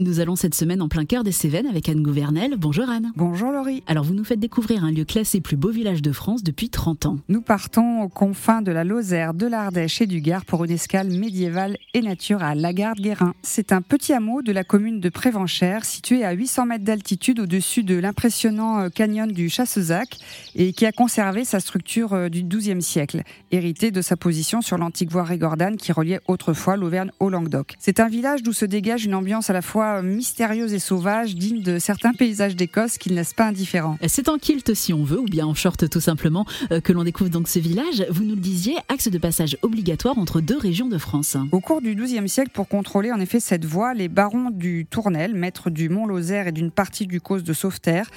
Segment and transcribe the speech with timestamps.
[0.00, 2.54] Nous allons cette semaine en plein cœur des Cévennes avec Anne Gouvernel.
[2.56, 3.10] Bonjour Anne.
[3.16, 3.82] Bonjour Laurie.
[3.88, 7.06] Alors vous nous faites découvrir un lieu classé plus beau village de France depuis 30
[7.06, 7.16] ans.
[7.28, 11.08] Nous partons aux confins de la Lozère, de l'Ardèche et du Gard pour une escale
[11.08, 13.34] médiévale et nature à Lagarde-Guérin.
[13.42, 17.82] C'est un petit hameau de la commune de Prévenchère situé à 800 mètres d'altitude au-dessus
[17.82, 20.16] de l'impressionnant euh, canyon du Chassezac
[20.54, 24.78] et qui a conservé sa structure euh, du XIIe siècle, héritée de sa position sur
[24.78, 27.74] l'antique voie Régordane qui reliait autrefois l'Auvergne au Languedoc.
[27.80, 31.62] C'est un village d'où se dégage une ambiance à la fois mystérieuse et sauvage, digne
[31.62, 33.98] de certains paysages d'Écosse qui ne laissent pas indifférent.
[34.06, 37.04] C'est en kilt si on veut, ou bien en short tout simplement, euh, que l'on
[37.04, 38.06] découvre donc ce village.
[38.10, 41.36] Vous nous le disiez, axe de passage obligatoire entre deux régions de France.
[41.52, 45.34] Au cours du XIIe siècle, pour contrôler en effet cette voie, les barons du Tournel,
[45.34, 48.08] maîtres du Mont-Lozère et d'une partie du cause de Sauveterre,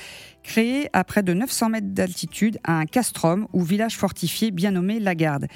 [0.43, 5.47] créé à près de 900 mètres d'altitude un castrum ou village fortifié bien nommé Lagarde.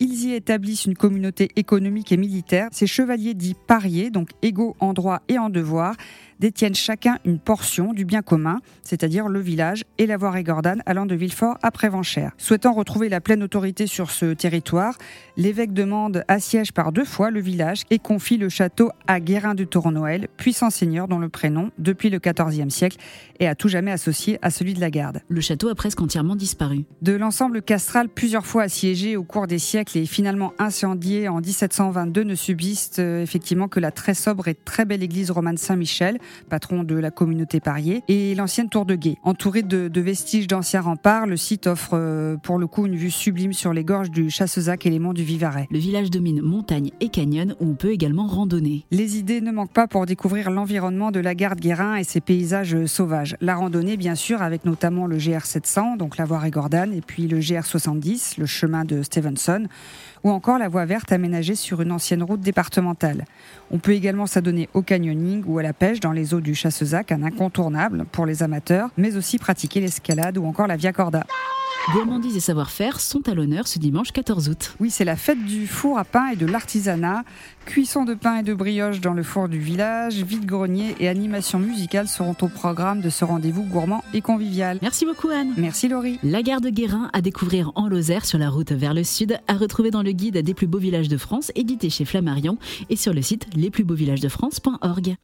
[0.00, 2.68] Ils y établissent une communauté économique et militaire.
[2.72, 5.94] Ces chevaliers dits pariers, donc égaux en droit et en devoir,
[6.40, 11.06] détiennent chacun une portion du bien commun, c'est-à-dire le village et la voie Régordane allant
[11.06, 12.32] de Villefort à Prévenchère.
[12.38, 14.96] Souhaitant retrouver la pleine autorité sur ce territoire,
[15.36, 19.66] l'évêque demande assiège par deux fois le village et confie le château à Guérin du
[19.66, 22.98] Tournoël, puissant seigneur dont le prénom, depuis le XIVe siècle,
[23.40, 25.20] est à tout jamais associé à celui de la garde.
[25.28, 26.84] Le château a presque entièrement disparu.
[27.02, 32.24] De l'ensemble castral plusieurs fois assiégé au cours des siècles et finalement incendié en 1722
[32.24, 36.84] ne subsiste euh, effectivement que la très sobre et très belle église romane Saint-Michel, patron
[36.84, 39.16] de la communauté pariée, et l'ancienne tour de guet.
[39.22, 43.52] Entouré de, vestiges d'anciens remparts, le site offre euh, pour le coup une vue sublime
[43.52, 45.66] sur les gorges du Chassezac et les monts du Vivarais.
[45.70, 48.84] Le village domine montagne et canyon où on peut également randonner.
[48.90, 52.86] Les idées ne manquent pas pour découvrir l'environnement de la garde Guérin et ses paysages
[52.86, 53.36] sauvages.
[53.40, 57.28] La randonnée, bien sûr, avec notamment le GR 700, donc la voie Régordane, et puis
[57.28, 59.66] le GR 70, le chemin de Stevenson,
[60.24, 63.26] ou encore la voie verte aménagée sur une ancienne route départementale.
[63.70, 67.12] On peut également s'adonner au canyoning ou à la pêche dans les eaux du Chassezac,
[67.12, 71.24] un incontournable pour les amateurs, mais aussi pratiquer l'escalade ou encore la via corda.
[71.92, 74.74] Gourmandise et savoir-faire sont à l'honneur ce dimanche 14 août.
[74.80, 77.24] Oui, c'est la fête du four à pain et de l'artisanat.
[77.66, 82.08] Cuisson de pain et de brioche dans le four du village, vide-grenier et animation musicale
[82.08, 84.78] seront au programme de ce rendez-vous gourmand et convivial.
[84.80, 85.52] Merci beaucoup Anne.
[85.58, 86.18] Merci Laurie.
[86.22, 89.54] La gare de Guérin à découvrir en Lozère sur la route vers le sud, à
[89.54, 92.56] retrouver dans le guide des plus beaux villages de France édité chez Flammarion
[92.88, 95.16] et sur le site lesplusbeauxvillagesdefrance.org.